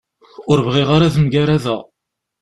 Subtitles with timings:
[0.51, 1.81] Ur bɣiɣ ara ad mgaradeɣ.